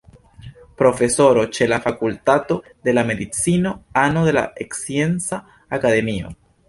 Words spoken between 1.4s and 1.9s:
ĉe la